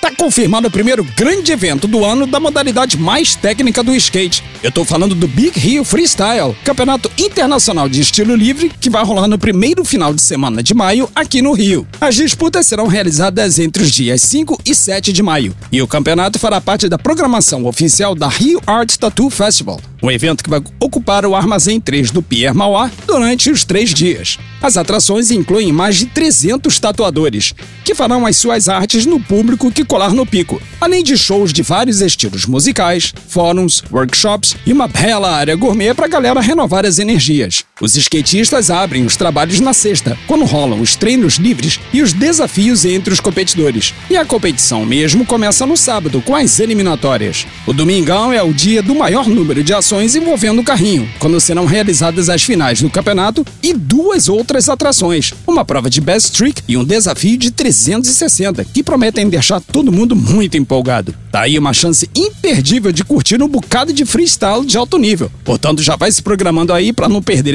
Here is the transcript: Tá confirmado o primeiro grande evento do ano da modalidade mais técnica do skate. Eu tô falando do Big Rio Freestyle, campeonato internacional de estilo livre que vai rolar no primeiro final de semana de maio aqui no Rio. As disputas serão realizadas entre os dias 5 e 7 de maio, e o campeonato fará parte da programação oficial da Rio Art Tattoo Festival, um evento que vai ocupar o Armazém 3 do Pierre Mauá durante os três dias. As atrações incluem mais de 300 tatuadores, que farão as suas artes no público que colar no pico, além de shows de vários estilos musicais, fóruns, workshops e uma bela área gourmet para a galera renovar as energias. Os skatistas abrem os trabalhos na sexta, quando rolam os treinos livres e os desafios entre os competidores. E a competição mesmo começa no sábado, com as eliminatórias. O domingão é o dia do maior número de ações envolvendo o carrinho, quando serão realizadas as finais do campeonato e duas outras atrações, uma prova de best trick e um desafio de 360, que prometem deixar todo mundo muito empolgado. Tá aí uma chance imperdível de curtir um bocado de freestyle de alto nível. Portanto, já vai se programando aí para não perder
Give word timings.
Tá 0.00 0.10
confirmado 0.10 0.66
o 0.66 0.70
primeiro 0.70 1.04
grande 1.04 1.52
evento 1.52 1.86
do 1.86 2.02
ano 2.02 2.26
da 2.26 2.40
modalidade 2.40 2.96
mais 2.96 3.34
técnica 3.34 3.82
do 3.82 3.94
skate. 3.94 4.42
Eu 4.62 4.72
tô 4.72 4.82
falando 4.82 5.14
do 5.14 5.28
Big 5.28 5.58
Rio 5.60 5.84
Freestyle, 5.84 6.56
campeonato 6.64 7.10
internacional 7.18 7.86
de 7.86 8.00
estilo 8.00 8.34
livre 8.34 8.72
que 8.80 8.88
vai 8.88 9.04
rolar 9.04 9.28
no 9.28 9.38
primeiro 9.38 9.84
final 9.84 10.14
de 10.14 10.22
semana 10.22 10.62
de 10.62 10.72
maio 10.72 11.06
aqui 11.14 11.42
no 11.42 11.52
Rio. 11.52 11.86
As 12.00 12.14
disputas 12.14 12.66
serão 12.66 12.86
realizadas 12.86 13.58
entre 13.58 13.82
os 13.82 13.90
dias 13.90 14.22
5 14.22 14.62
e 14.64 14.74
7 14.74 15.12
de 15.12 15.22
maio, 15.22 15.54
e 15.70 15.82
o 15.82 15.88
campeonato 15.88 16.38
fará 16.38 16.62
parte 16.62 16.88
da 16.88 16.96
programação 16.96 17.66
oficial 17.66 18.14
da 18.14 18.28
Rio 18.28 18.60
Art 18.66 18.96
Tattoo 18.96 19.28
Festival, 19.28 19.78
um 20.02 20.10
evento 20.10 20.42
que 20.42 20.48
vai 20.50 20.62
ocupar 20.80 21.26
o 21.26 21.34
Armazém 21.36 21.78
3 21.78 22.10
do 22.10 22.22
Pierre 22.22 22.56
Mauá 22.56 22.90
durante 23.06 23.50
os 23.50 23.64
três 23.64 23.92
dias. 23.92 24.38
As 24.62 24.76
atrações 24.76 25.30
incluem 25.30 25.72
mais 25.72 25.96
de 25.96 26.06
300 26.06 26.78
tatuadores, 26.78 27.54
que 27.84 27.94
farão 27.94 28.26
as 28.26 28.36
suas 28.36 28.68
artes 28.68 29.06
no 29.06 29.18
público 29.18 29.72
que 29.72 29.84
colar 29.84 30.12
no 30.12 30.26
pico, 30.26 30.60
além 30.80 31.02
de 31.02 31.16
shows 31.16 31.52
de 31.52 31.62
vários 31.62 32.00
estilos 32.00 32.44
musicais, 32.44 33.14
fóruns, 33.28 33.82
workshops 33.90 34.54
e 34.66 34.72
uma 34.72 34.86
bela 34.86 35.30
área 35.30 35.56
gourmet 35.56 35.94
para 35.94 36.06
a 36.06 36.08
galera 36.08 36.40
renovar 36.40 36.84
as 36.84 36.98
energias. 36.98 37.64
Os 37.80 37.96
skatistas 37.96 38.70
abrem 38.70 39.04
os 39.04 39.16
trabalhos 39.16 39.58
na 39.58 39.72
sexta, 39.72 40.18
quando 40.26 40.44
rolam 40.44 40.80
os 40.80 40.96
treinos 40.96 41.34
livres 41.34 41.80
e 41.92 42.02
os 42.02 42.12
desafios 42.12 42.84
entre 42.84 43.12
os 43.12 43.20
competidores. 43.20 43.94
E 44.10 44.16
a 44.16 44.24
competição 44.24 44.84
mesmo 44.84 45.24
começa 45.24 45.64
no 45.64 45.76
sábado, 45.76 46.20
com 46.20 46.36
as 46.36 46.60
eliminatórias. 46.60 47.46
O 47.66 47.72
domingão 47.72 48.32
é 48.32 48.42
o 48.42 48.52
dia 48.52 48.82
do 48.82 48.94
maior 48.94 49.26
número 49.26 49.64
de 49.64 49.72
ações 49.72 50.14
envolvendo 50.14 50.60
o 50.60 50.64
carrinho, 50.64 51.08
quando 51.18 51.40
serão 51.40 51.64
realizadas 51.64 52.28
as 52.28 52.42
finais 52.42 52.82
do 52.82 52.90
campeonato 52.90 53.46
e 53.62 53.72
duas 53.72 54.28
outras 54.28 54.68
atrações, 54.68 55.32
uma 55.46 55.64
prova 55.64 55.88
de 55.88 56.00
best 56.00 56.32
trick 56.32 56.62
e 56.68 56.76
um 56.76 56.84
desafio 56.84 57.38
de 57.38 57.50
360, 57.50 58.64
que 58.64 58.82
prometem 58.82 59.28
deixar 59.28 59.60
todo 59.60 59.92
mundo 59.92 60.14
muito 60.14 60.56
empolgado. 60.56 61.14
Tá 61.30 61.42
aí 61.42 61.58
uma 61.58 61.72
chance 61.72 62.10
imperdível 62.14 62.90
de 62.90 63.04
curtir 63.04 63.40
um 63.40 63.48
bocado 63.48 63.92
de 63.92 64.04
freestyle 64.04 64.66
de 64.66 64.76
alto 64.76 64.98
nível. 64.98 65.30
Portanto, 65.44 65.80
já 65.80 65.94
vai 65.94 66.10
se 66.10 66.20
programando 66.20 66.72
aí 66.72 66.92
para 66.92 67.08
não 67.08 67.22
perder 67.22 67.54